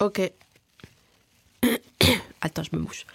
[0.00, 0.32] Ok.
[2.40, 3.06] Attends, je me mouche.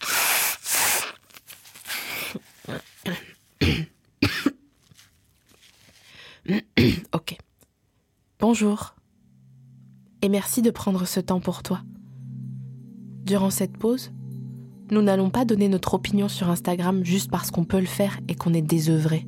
[7.12, 7.36] ok.
[8.38, 8.94] Bonjour.
[10.22, 11.80] Et merci de prendre ce temps pour toi.
[13.24, 14.12] Durant cette pause,
[14.90, 18.34] nous n'allons pas donner notre opinion sur Instagram juste parce qu'on peut le faire et
[18.34, 19.26] qu'on est désœuvré.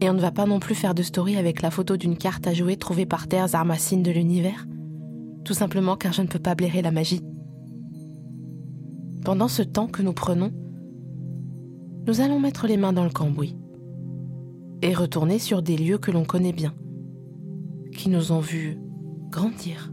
[0.00, 2.46] Et on ne va pas non plus faire de story avec la photo d'une carte
[2.46, 4.66] à jouer trouvée par terre Zarmacine de l'univers.
[5.52, 7.20] Tout simplement car je ne peux pas blairer la magie.
[9.22, 10.50] Pendant ce temps que nous prenons,
[12.06, 13.54] nous allons mettre les mains dans le cambouis
[14.80, 16.72] et retourner sur des lieux que l'on connaît bien,
[17.94, 18.78] qui nous ont vus
[19.28, 19.92] grandir,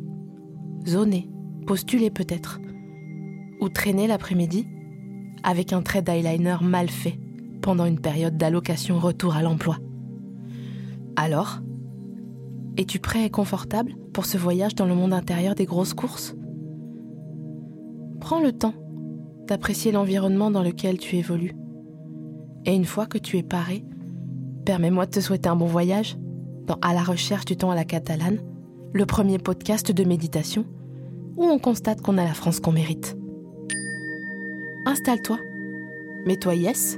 [0.88, 1.30] zoner,
[1.68, 2.62] postuler peut-être,
[3.60, 4.66] ou traîner l'après-midi
[5.44, 7.20] avec un trait d'eyeliner mal fait
[7.62, 9.76] pendant une période d'allocation retour à l'emploi.
[11.18, 11.60] Alors,
[12.80, 16.34] es-tu prêt et confortable pour ce voyage dans le monde intérieur des grosses courses?
[18.22, 18.74] Prends le temps
[19.48, 21.56] d'apprécier l'environnement dans lequel tu évolues.
[22.66, 23.84] Et une fois que tu es paré,
[24.64, 26.18] permets-moi de te souhaiter un bon voyage
[26.68, 28.40] dans À la recherche du temps à la catalane,
[28.94, 30.66] le premier podcast de méditation
[31.36, 33.18] où on constate qu'on a la France qu'on mérite.
[34.86, 35.38] Installe-toi,
[36.26, 36.98] mets-toi yes,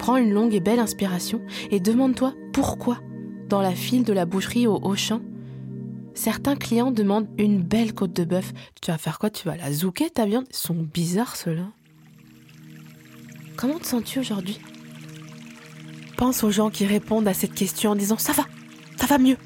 [0.00, 2.98] prends une longue et belle inspiration et demande-toi pourquoi,
[3.54, 5.20] dans la file de la boucherie au Auchan,
[6.12, 8.52] certains clients demandent une belle côte de bœuf.
[8.82, 9.30] Tu vas faire quoi?
[9.30, 10.46] Tu vas la zouker ta viande?
[10.50, 11.68] Ils sont bizarres ceux-là.
[13.54, 14.58] Comment te sens-tu aujourd'hui?
[16.16, 18.42] Pense aux gens qui répondent à cette question en disant⁇ ça va,
[18.96, 19.34] ça va mieux⁇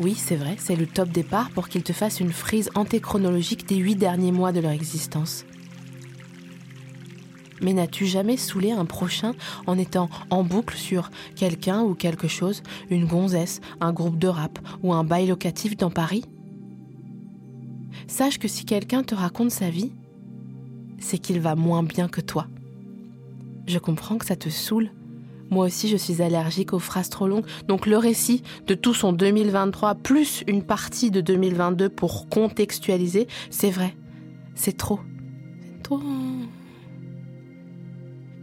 [0.00, 3.76] Oui, c'est vrai, c'est le top départ pour qu'ils te fassent une frise antéchronologique des
[3.76, 5.44] huit derniers mois de leur existence.
[7.62, 9.32] Mais n'as-tu jamais saoulé un prochain
[9.66, 14.58] en étant en boucle sur quelqu'un ou quelque chose, une gonzesse, un groupe de rap
[14.82, 16.24] ou un bail locatif dans Paris?
[18.06, 19.92] Sache que si quelqu'un te raconte sa vie,
[20.98, 22.46] c'est qu'il va moins bien que toi.
[23.66, 24.90] Je comprends que ça te saoule.
[25.50, 27.46] Moi aussi, je suis allergique aux phrases trop longues.
[27.66, 33.70] Donc le récit de tout son 2023 plus une partie de 2022 pour contextualiser, c'est
[33.70, 33.94] vrai.
[34.54, 35.00] C'est trop.
[35.76, 36.00] C'est trop.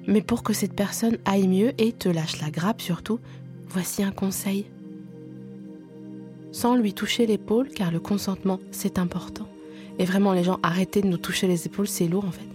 [0.07, 3.19] Mais pour que cette personne aille mieux et te lâche la grappe surtout,
[3.67, 4.67] voici un conseil.
[6.51, 9.47] Sans lui toucher l'épaule, car le consentement, c'est important.
[9.99, 12.47] Et vraiment, les gens, arrêtez de nous toucher les épaules, c'est lourd en fait.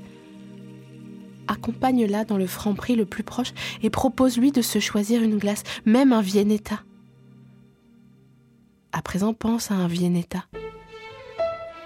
[1.49, 3.53] Accompagne-la dans le franc prix le plus proche
[3.83, 6.81] et propose-lui de se choisir une glace, même un Viennetta.
[8.93, 10.45] À présent, pense à un Viennetta.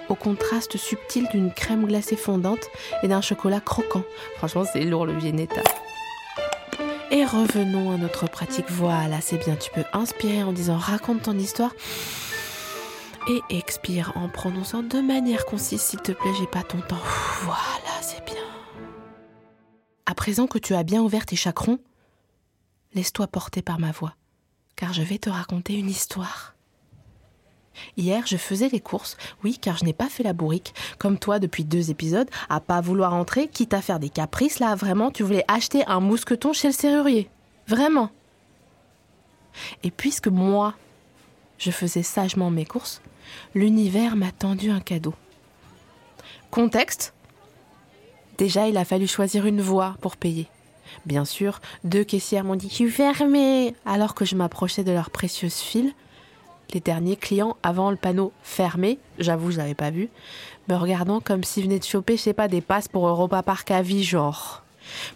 [0.08, 2.68] Au contraste subtil d'une crème glacée fondante
[3.02, 4.04] et d'un chocolat croquant.
[4.36, 5.62] Franchement, c'est lourd le Viennetta.
[7.10, 8.70] Et revenons à notre pratique.
[8.70, 9.56] Voilà, c'est bien.
[9.56, 11.72] Tu peux inspirer en disant raconte ton histoire
[13.28, 17.00] et expire en prononçant de manière concise, s'il te plaît, j'ai pas ton temps.
[17.42, 18.42] Voilà, c'est bien.
[20.06, 21.78] À présent que tu as bien ouvert tes chakrons,
[22.92, 24.14] laisse-toi porter par ma voix,
[24.76, 26.53] car je vais te raconter une histoire.
[27.96, 31.38] Hier, je faisais les courses, oui, car je n'ai pas fait la bourrique, comme toi
[31.38, 35.22] depuis deux épisodes, à pas vouloir entrer, quitte à faire des caprices, là, vraiment, tu
[35.22, 37.28] voulais acheter un mousqueton chez le serrurier.
[37.66, 38.10] Vraiment.
[39.82, 40.74] Et puisque moi,
[41.58, 43.00] je faisais sagement mes courses,
[43.54, 45.14] l'univers m'a tendu un cadeau.
[46.50, 47.14] Contexte
[48.38, 50.48] Déjà, il a fallu choisir une voie pour payer.
[51.06, 55.54] Bien sûr, deux caissières m'ont dit suis fermée alors que je m'approchais de leur précieuse
[55.54, 55.92] file.
[56.80, 60.08] Derniers clients avant le panneau fermé, j'avoue, je l'avais pas vu,
[60.68, 63.70] me regardant comme s'ils venaient de choper, je sais pas, des passes pour Europa Park
[63.70, 64.62] à vie, genre.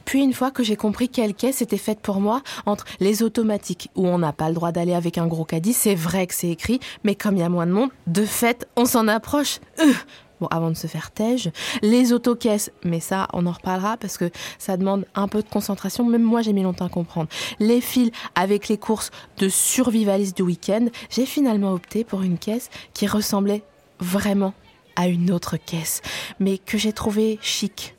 [0.04, 3.90] Puis une fois que j'ai compris quelle caisse était faite pour moi, entre les automatiques
[3.96, 6.48] où on n'a pas le droit d'aller avec un gros caddie, c'est vrai que c'est
[6.48, 9.60] écrit, mais comme il y a moins de monde, de fait, on s'en approche.
[9.80, 9.92] Euh
[10.40, 11.50] bon, avant de se faire tège,
[11.82, 16.04] les autocaisses, mais ça, on en reparlera parce que ça demande un peu de concentration,
[16.04, 17.28] même moi j'ai mis longtemps à comprendre.
[17.58, 22.70] Les fils avec les courses de survivaliste du week-end, j'ai finalement opté pour une caisse
[22.94, 23.62] qui ressemblait
[24.00, 24.54] vraiment
[24.96, 26.02] à une autre caisse,
[26.40, 27.94] mais que j'ai trouvé chic,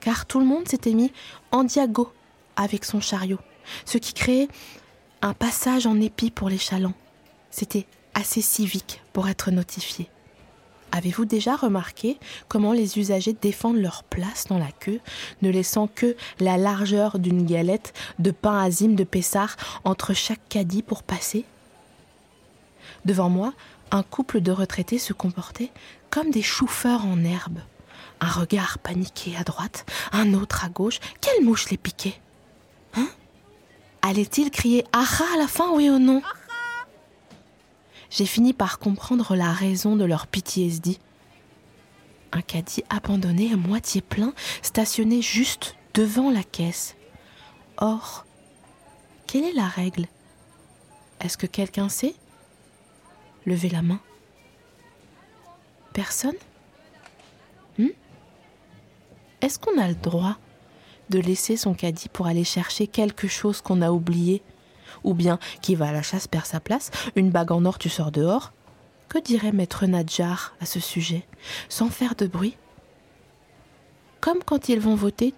[0.00, 1.12] car tout le monde s'était mis
[1.50, 2.12] en diago
[2.56, 3.38] avec son chariot,
[3.84, 4.48] ce qui créait
[5.22, 6.94] un passage en épi pour les chalands.
[7.50, 10.08] C'était assez civique pour être notifié.
[10.92, 12.18] Avez-vous déjà remarqué
[12.48, 15.00] comment les usagers défendent leur place dans la queue,
[15.42, 20.82] ne laissant que la largeur d'une galette de pain azime de Pessard entre chaque caddie
[20.82, 21.44] pour passer?
[23.04, 23.52] Devant moi,
[23.90, 25.70] un couple de retraités se comportait
[26.10, 27.58] comme des chauffeurs en herbe.
[28.20, 31.00] Un regard paniqué à droite, un autre à gauche.
[31.20, 32.18] Quelle mouche les piquait
[32.94, 33.08] Hein?
[34.02, 36.22] Allait-il crier Aha à la fin, oui ou non
[38.16, 40.96] J'ai fini par comprendre la raison de leur PTSD.
[42.32, 44.32] Un caddie abandonné à moitié plein,
[44.62, 46.96] stationné juste devant la caisse.
[47.76, 48.24] Or,
[49.26, 50.06] quelle est la règle?
[51.20, 52.14] Est-ce que quelqu'un sait?
[53.44, 54.00] Levez la main.
[55.92, 56.36] Personne?
[57.76, 57.88] Hmm?
[59.42, 60.38] Est-ce qu'on a le droit
[61.10, 64.42] de laisser son caddie pour aller chercher quelque chose qu'on a oublié?
[65.06, 66.90] Ou bien qui va à la chasse perd sa place.
[67.14, 68.52] Une bague en or, tu sors dehors.
[69.08, 71.24] Que dirait maître Nadjar à ce sujet?
[71.70, 72.56] Sans faire de bruit?
[74.20, 75.32] Comme quand ils vont voter,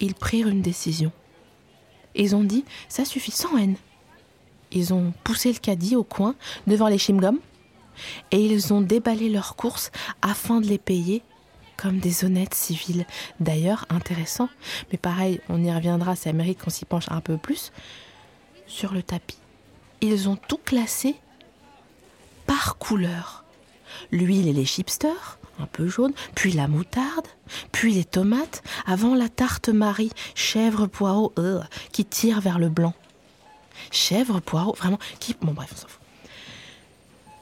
[0.00, 1.12] ils prirent une décision.
[2.14, 3.76] Ils ont dit ça suffit sans haine.
[4.72, 6.36] Ils ont poussé le caddie au coin
[6.66, 7.20] devant les chewing
[8.30, 9.90] et ils ont déballé leurs courses
[10.22, 11.22] afin de les payer
[11.80, 13.06] comme des honnêtes civils.
[13.38, 14.48] D'ailleurs, intéressant,
[14.90, 17.72] mais pareil, on y reviendra, ça mérite qu'on s'y penche un peu plus,
[18.66, 19.38] sur le tapis.
[20.00, 21.16] Ils ont tout classé
[22.46, 23.44] par couleur.
[24.10, 27.26] L'huile et les chipsters, un peu jaune, puis la moutarde,
[27.72, 31.60] puis les tomates, avant la tarte Marie, chèvre poireau, euh,
[31.92, 32.94] qui tire vers le blanc
[33.90, 35.34] chèvre, poireau, vraiment, qui...
[35.40, 36.00] Bon bref, on s'en fout.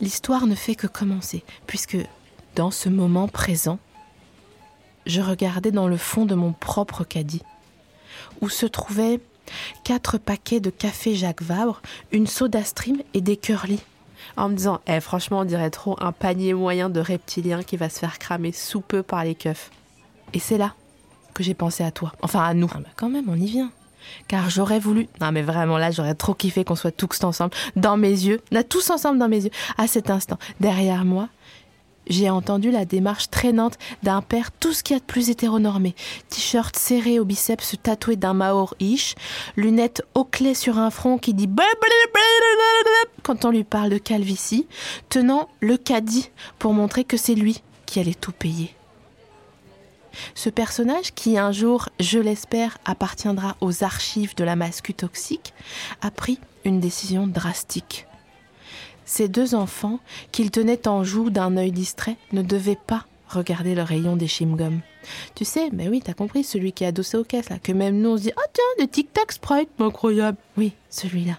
[0.01, 1.97] L'histoire ne fait que commencer, puisque
[2.55, 3.79] dans ce moment présent,
[5.09, 7.43] je regardais dans le fond de mon propre caddie,
[8.41, 9.21] où se trouvaient
[9.83, 11.81] quatre paquets de café Jacques Vabre,
[12.13, 13.81] une soda stream et des curly.
[14.37, 17.89] En me disant, eh, franchement, on dirait trop un panier moyen de reptilien qui va
[17.89, 19.71] se faire cramer sous peu par les keufs.
[20.35, 20.75] Et c'est là
[21.35, 22.13] que j'ai pensé à toi.
[22.21, 22.71] Enfin, à nous.
[22.75, 23.71] Ah bah quand même, on y vient
[24.27, 27.97] car j'aurais voulu, non mais vraiment là, j'aurais trop kiffé qu'on soit tous ensemble, dans
[27.97, 31.29] mes yeux, là, tous ensemble dans mes yeux, à cet instant, derrière moi,
[32.09, 35.95] j'ai entendu la démarche traînante d'un père tout ce qu'il y a de plus hétéronormé.
[36.29, 39.15] T-shirt serré au biceps tatoué d'un maor-ish,
[39.57, 41.49] lunettes au clé sur un front qui dit
[43.23, 44.67] quand on lui parle de calvitie,
[45.09, 48.75] tenant le caddie pour montrer que c'est lui qui allait tout payer.
[50.35, 55.53] Ce personnage, qui un jour, je l'espère, appartiendra aux archives de la mascu toxique,
[56.01, 58.08] a pris une décision drastique.
[59.09, 60.01] Ces deux enfants,
[60.33, 64.83] qu'il tenait en joue d'un œil distrait, ne devaient pas regarder le rayon des chewing
[65.35, 68.03] Tu sais, mais oui, t'as compris, celui qui est adossé aux caisses, là, que même
[68.03, 70.37] nous on se dit, ah tiens, des tic-tac Sprite, incroyable.
[70.59, 71.39] Oui, celui-là.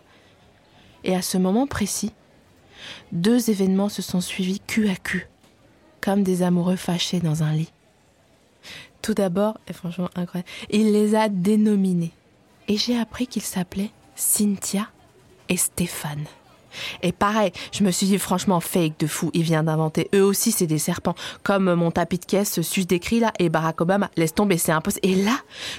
[1.04, 2.12] Et à ce moment précis,
[3.12, 5.30] deux événements se sont suivis cul à cul,
[6.02, 7.72] comme des amoureux fâchés dans un lit.
[9.04, 12.14] Tout d'abord, et franchement incroyable, il les a dénominés.
[12.68, 14.88] Et j'ai appris qu'ils s'appelaient Cynthia
[15.50, 16.26] et Stéphane.
[17.02, 20.10] Et pareil, je me suis dit franchement fake de fou, il vient d'inventer.
[20.14, 23.82] Eux aussi c'est des serpents, comme mon tapis de caisse sus décrit là, et Barack
[23.82, 25.06] Obama, laisse tomber, c'est impossible.
[25.06, 25.38] Et là,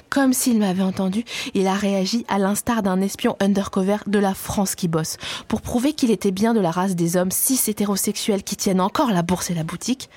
[0.08, 4.74] comme s'il m'avait entendu, il a réagi à l'instar d'un espion undercover de la France
[4.74, 5.16] qui bosse,
[5.48, 9.12] pour prouver qu'il était bien de la race des hommes cis hétérosexuels qui tiennent encore
[9.12, 10.08] la bourse et la boutique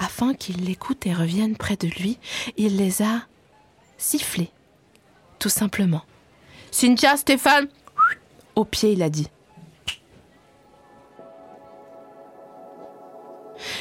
[0.00, 2.18] afin qu'ils l'écoutent et reviennent près de lui,
[2.56, 3.22] il les a
[3.98, 4.50] sifflés.
[5.38, 6.02] Tout simplement.
[6.70, 7.68] Cynthia, Stéphane?
[8.56, 9.28] Au pied, il a dit.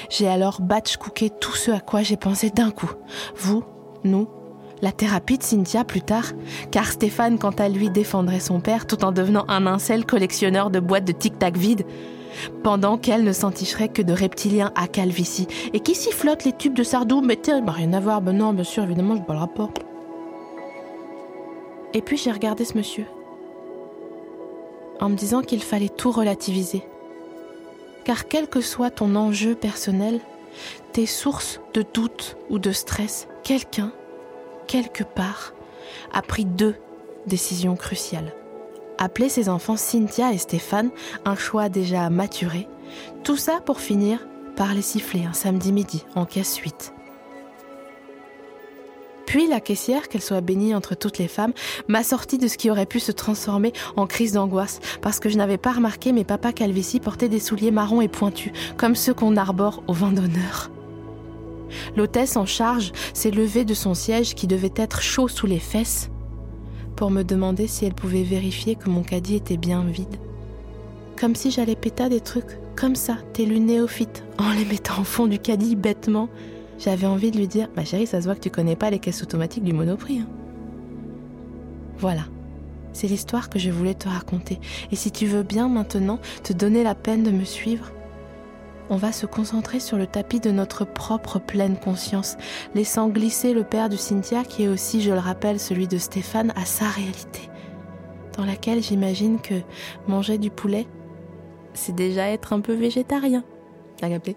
[0.10, 2.92] J'ai alors batch cooké tout ce à quoi j'ai pensé d'un coup.
[3.36, 3.64] Vous,
[4.04, 4.28] nous,
[4.82, 6.32] la thérapie de Cynthia plus tard,
[6.72, 10.80] car Stéphane, quant à lui, défendrait son père tout en devenant un incel collectionneur de
[10.80, 11.86] boîtes de tic-tac vides
[12.64, 16.84] pendant qu'elle ne s'enticherait que de reptiliens à calvitie, et qui sifflotent les tubes de
[16.84, 19.72] Sardou, mais bah, rien à voir, ben non, bien sûr, évidemment, je vois le rapport.
[21.94, 23.06] Et puis j'ai regardé ce monsieur,
[25.00, 26.84] en me disant qu'il fallait tout relativiser.
[28.04, 30.20] Car quel que soit ton enjeu personnel,
[30.94, 33.92] tes sources de doute ou de stress, quelqu'un,
[34.68, 35.54] quelque part,
[36.12, 36.76] a pris deux
[37.28, 38.34] décisions cruciales
[39.00, 40.92] appeler ses enfants Cynthia et Stéphane,
[41.26, 42.68] un choix déjà maturé.
[43.24, 46.94] Tout ça pour finir par les siffler un samedi midi en caisse suite.
[49.30, 51.54] Puis la caissière, qu'elle soit bénie entre toutes les femmes,
[51.88, 55.38] m'a sorti de ce qui aurait pu se transformer en crise d'angoisse, parce que je
[55.38, 59.38] n'avais pas remarqué mes papas Calvici portaient des souliers marrons et pointus, comme ceux qu'on
[59.38, 60.72] arbore au vin d'honneur.
[61.96, 66.10] L'hôtesse en charge s'est levée de son siège qui devait être chaud sous les fesses
[66.96, 70.18] pour me demander si elle pouvait vérifier que mon caddie était bien vide.
[71.20, 75.04] Comme si j'allais péter des trucs comme ça, tes lunes néophytes, en les mettant au
[75.04, 76.30] fond du caddie bêtement.
[76.80, 79.00] J'avais envie de lui dire Ma chérie, ça se voit que tu connais pas les
[79.00, 80.20] caisses automatiques du Monoprix.
[80.20, 80.28] Hein.
[81.98, 82.24] Voilà.
[82.94, 84.60] C'est l'histoire que je voulais te raconter.
[84.92, 87.92] Et si tu veux bien maintenant te donner la peine de me suivre,
[88.90, 92.38] on va se concentrer sur le tapis de notre propre pleine conscience,
[92.74, 96.54] laissant glisser le père du Cynthia, qui est aussi, je le rappelle, celui de Stéphane,
[96.56, 97.42] à sa réalité,
[98.36, 99.62] dans laquelle j'imagine que
[100.08, 100.88] manger du poulet,
[101.74, 103.44] c'est déjà être un peu végétarien.
[103.98, 104.36] T'as capté?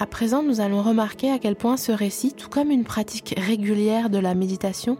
[0.00, 4.10] À présent, nous allons remarquer à quel point ce récit, tout comme une pratique régulière
[4.10, 4.96] de la méditation,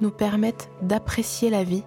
[0.00, 1.82] nous permettent d'apprécier la vie.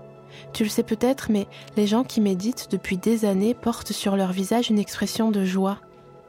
[0.54, 4.32] Tu le sais peut-être, mais les gens qui méditent depuis des années portent sur leur
[4.32, 5.80] visage une expression de joie.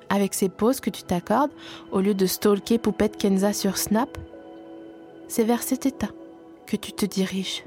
[0.08, 1.52] Avec ces pauses que tu t'accordes,
[1.92, 4.16] au lieu de stalker Poupette Kenza sur Snap,
[5.28, 6.08] c'est vers cet état
[6.66, 7.64] que tu te diriges.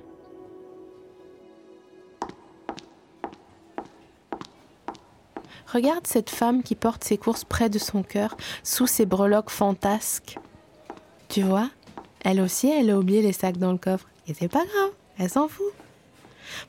[5.74, 10.38] Regarde cette femme qui porte ses courses près de son cœur, sous ses breloques fantasques.
[11.28, 11.70] Tu vois,
[12.22, 14.08] elle aussi, elle a oublié les sacs dans le coffre.
[14.28, 15.72] Et c'est pas grave, elle s'en fout.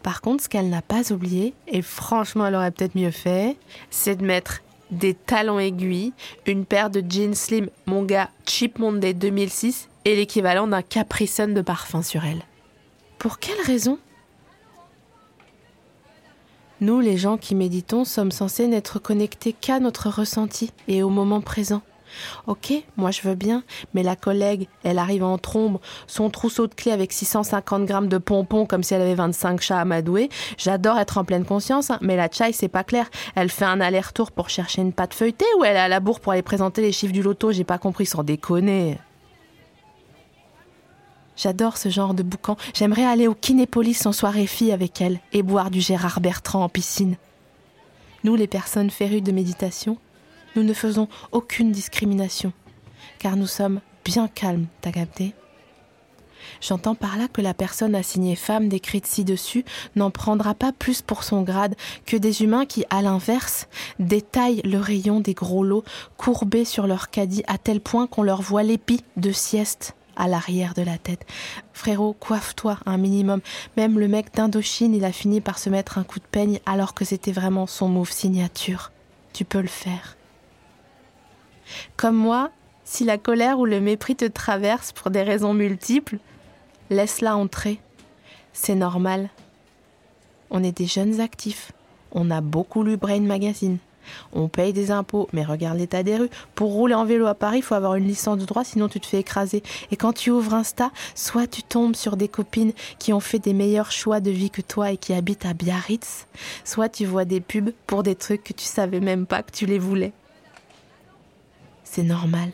[0.03, 3.57] Par contre, ce qu'elle n'a pas oublié, et franchement elle aurait peut-être mieux fait,
[3.89, 6.13] c'est de mettre des talons aiguilles,
[6.47, 11.61] une paire de jeans slim, mon gars, Cheap Monday 2006, et l'équivalent d'un Capri de
[11.63, 12.43] parfum sur elle.
[13.19, 13.99] Pour quelle raison?
[16.81, 21.43] Nous, les gens qui méditons, sommes censés n'être connectés qu'à notre ressenti et au moment
[21.43, 21.83] présent.
[22.47, 23.63] Ok, moi je veux bien,
[23.95, 28.19] mais la collègue, elle arrive en trombe, son trousseau de clés avec 650 grammes de
[28.19, 30.29] pompons comme si elle avait 25 chats à madouer.
[30.57, 33.11] J'adore être en pleine conscience, hein, mais la chai, c'est pas clair.
[33.35, 36.21] Elle fait un aller-retour pour chercher une pâte feuilletée ou elle est à la bourre
[36.21, 37.53] pour aller présenter les chiffres du loto?
[37.53, 38.99] J'ai pas compris, sans déconner.
[41.41, 42.59] J'adore ce genre de boucan.
[42.75, 46.69] J'aimerais aller au Kinépolis en soirée fille avec elle et boire du Gérard Bertrand en
[46.69, 47.17] piscine.
[48.25, 49.97] Nous, les personnes férues de méditation,
[50.55, 52.53] nous ne faisons aucune discrimination,
[53.19, 54.91] car nous sommes bien calmes, t'as
[56.61, 59.65] J'entends par là que la personne assignée femme décrite ci-dessus
[59.97, 63.67] n'en prendra pas plus pour son grade que des humains qui, à l'inverse,
[63.99, 65.85] détaillent le rayon des gros lots
[66.19, 70.75] courbés sur leur caddie à tel point qu'on leur voit l'épi de sieste à l'arrière
[70.75, 71.27] de la tête.
[71.73, 73.41] Frérot, coiffe-toi un minimum.
[73.77, 76.95] Même le mec d'Indochine, il a fini par se mettre un coup de peigne alors
[76.95, 78.93] que c'était vraiment son move signature.
[79.33, 80.17] Tu peux le faire.
[81.97, 82.51] Comme moi,
[82.85, 86.19] si la colère ou le mépris te traverse pour des raisons multiples,
[86.91, 87.81] laisse-la entrer.
[88.53, 89.31] C'est normal.
[90.51, 91.73] On est des jeunes actifs.
[92.13, 93.79] On a beaucoup lu Brain Magazine.
[94.33, 96.31] On paye des impôts, mais regarde l'état des rues.
[96.55, 99.01] Pour rouler en vélo à Paris, il faut avoir une licence de droit, sinon tu
[99.01, 99.63] te fais écraser.
[99.91, 103.53] Et quand tu ouvres Insta, soit tu tombes sur des copines qui ont fait des
[103.53, 106.27] meilleurs choix de vie que toi et qui habitent à Biarritz,
[106.65, 109.67] soit tu vois des pubs pour des trucs que tu savais même pas que tu
[109.67, 110.13] les voulais.
[111.85, 112.51] C'est normal.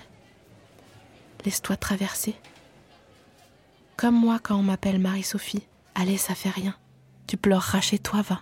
[1.45, 2.35] Laisse-toi traverser.
[3.97, 5.63] Comme moi quand on m'appelle Marie-Sophie.
[5.95, 6.75] Allez, ça fait rien.
[7.27, 8.41] Tu pleureras chez toi, va.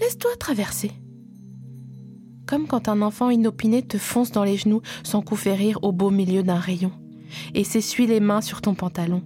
[0.00, 0.90] Laisse-toi traverser.
[2.46, 6.10] Comme quand un enfant inopiné te fonce dans les genoux sans coup rire au beau
[6.10, 6.92] milieu d'un rayon
[7.54, 9.22] et s'essuie les mains sur ton pantalon.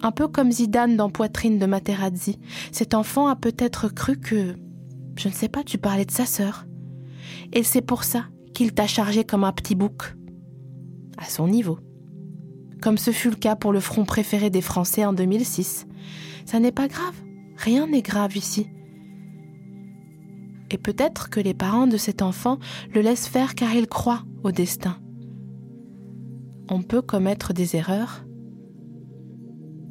[0.00, 2.38] Un peu comme Zidane dans Poitrine de Materazzi,
[2.70, 4.54] cet enfant a peut-être cru que,
[5.16, 6.66] je ne sais pas, tu parlais de sa sœur.
[7.52, 10.14] Et c'est pour ça qu'il t'a chargé comme un petit bouc.
[11.16, 11.80] À son niveau.
[12.80, 15.86] Comme ce fut le cas pour le front préféré des Français en 2006.
[16.46, 17.14] Ça n'est pas grave.
[17.56, 18.68] Rien n'est grave ici.
[20.70, 22.58] Et peut-être que les parents de cet enfant
[22.94, 24.96] le laissent faire car ils croient au destin.
[26.70, 28.24] On peut commettre des erreurs,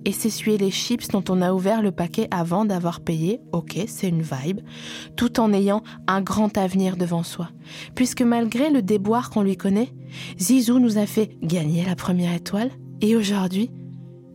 [0.08, 4.08] et s'essuyer les chips dont on a ouvert le paquet avant d'avoir payé, ok, c'est
[4.08, 4.62] une vibe,
[5.18, 7.50] tout en ayant un grand avenir devant soi.
[7.94, 9.90] Puisque malgré le déboire qu'on lui connaît,
[10.40, 13.70] Zizou nous a fait gagner la première étoile, et aujourd'hui,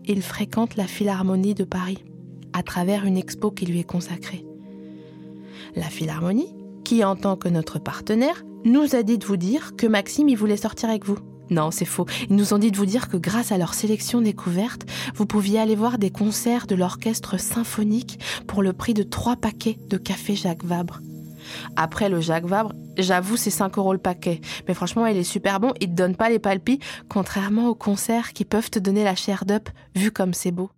[0.04, 2.04] il fréquente la Philharmonie de Paris,
[2.52, 4.44] à travers une expo qui lui est consacrée.
[5.76, 6.54] La Philharmonie,
[6.84, 10.34] qui en tant que notre partenaire, nous a dit de vous dire que Maxime y
[10.34, 11.18] voulait sortir avec vous.
[11.50, 12.06] Non, c'est faux.
[12.30, 15.58] Ils nous ont dit de vous dire que grâce à leur sélection découverte, vous pouviez
[15.58, 20.34] aller voir des concerts de l'orchestre symphonique pour le prix de trois paquets de café
[20.34, 21.00] Jacques Vabre.
[21.76, 24.40] Après le Jacques Vabre, j'avoue c'est 5 euros le paquet.
[24.66, 26.78] Mais franchement, il est super bon, il te donne pas les palpis,
[27.08, 30.70] contrairement aux concerts qui peuvent te donner la chair d'up, vu comme c'est beau.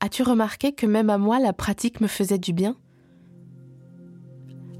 [0.00, 2.76] As-tu remarqué que même à moi, la pratique me faisait du bien?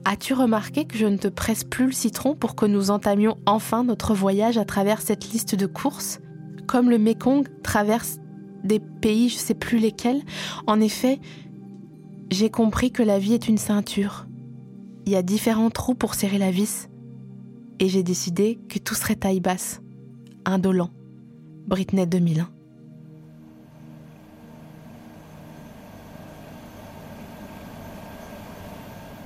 [0.06, 3.84] As-tu remarqué que je ne te presse plus le citron pour que nous entamions enfin
[3.84, 6.20] notre voyage à travers cette liste de courses?
[6.66, 8.18] Comme le Mekong traverse
[8.64, 10.22] des pays, je sais plus lesquels.
[10.66, 11.20] En effet,
[12.30, 14.26] j'ai compris que la vie est une ceinture.
[15.06, 16.88] Il y a différents trous pour serrer la vis.
[17.78, 19.80] Et j'ai décidé que tout serait taille basse.
[20.44, 20.90] Indolent.
[21.66, 22.48] Britney 2001.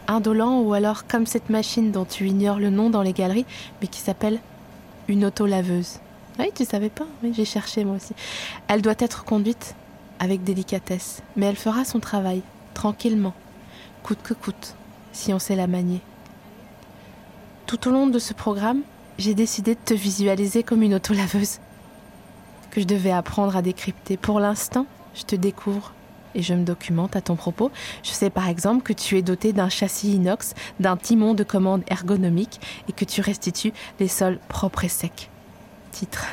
[0.08, 3.46] Indolent ou alors comme cette machine dont tu ignores le nom dans les galeries,
[3.80, 4.40] mais qui s'appelle
[5.06, 6.00] une auto-laveuse.
[6.38, 8.14] Oui, tu savais pas Oui, j'ai cherché moi aussi.
[8.68, 9.74] Elle doit être conduite
[10.18, 12.42] avec délicatesse, mais elle fera son travail,
[12.74, 13.34] tranquillement,
[14.02, 14.74] coûte que coûte,
[15.12, 16.00] si on sait la manier.
[17.66, 18.80] Tout au long de ce programme,
[19.18, 21.58] j'ai décidé de te visualiser comme une autolaveuse
[22.70, 24.16] que je devais apprendre à décrypter.
[24.16, 25.92] Pour l'instant, je te découvre
[26.34, 27.70] et je me documente à ton propos.
[28.02, 31.82] Je sais par exemple que tu es doté d'un châssis inox, d'un timon de commande
[31.88, 35.30] ergonomique et que tu restitues les sols propres et secs.
[35.90, 36.26] Titre.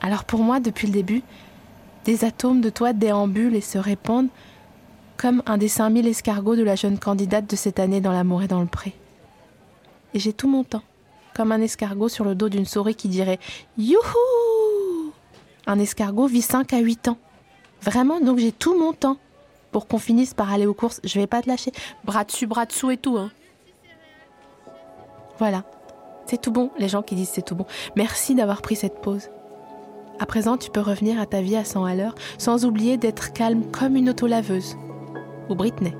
[0.00, 1.22] Alors pour moi, depuis le début,
[2.04, 4.28] des atomes de toi déambulent et se répandent
[5.16, 8.48] comme un des 5000 escargots de la jeune candidate de cette année dans l'amour et
[8.48, 8.94] dans le pré.
[10.14, 10.84] Et j'ai tout mon temps,
[11.34, 13.38] comme un escargot sur le dos d'une souris qui dirait
[13.76, 15.12] Youhou
[15.66, 17.18] Un escargot vit 5 à 8 ans.
[17.82, 19.16] Vraiment, donc j'ai tout mon temps
[19.70, 21.00] pour qu'on finisse par aller aux courses.
[21.04, 21.72] Je vais pas te lâcher.
[22.04, 23.16] Bras dessus, bras dessous et tout.
[23.18, 23.30] Hein.
[25.38, 25.64] Voilà.
[26.26, 27.66] C'est tout bon, les gens qui disent c'est tout bon.
[27.96, 29.30] Merci d'avoir pris cette pause.
[30.20, 33.32] À présent, tu peux revenir à ta vie à 100 à l'heure, sans oublier d'être
[33.32, 34.76] calme comme une autolaveuse.
[35.48, 35.94] Ou Britney,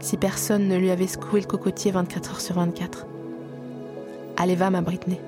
[0.00, 3.06] si personne ne lui avait secoué le cocotier 24 heures sur 24.
[4.38, 5.20] Allez, va, ma Britney.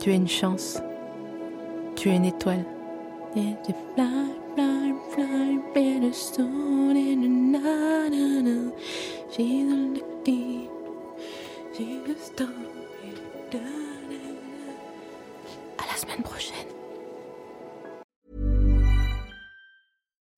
[0.00, 0.80] Tu es une chance.
[1.94, 2.64] Tu es une étoile.
[15.78, 16.68] À la semaine prochaine.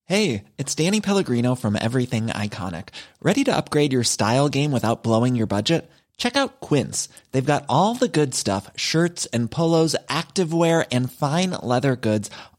[0.05, 2.89] Hey, it's Danny Pellegrino from Everything Iconic.
[3.21, 5.91] Ready to upgrade your style game without blowing your budget?
[6.17, 7.09] Check out Quince.
[7.31, 12.31] They've got all the good stuff shirts and polos, activewear, and fine leather goods,